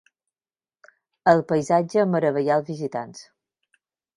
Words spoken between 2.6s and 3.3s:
els visitants.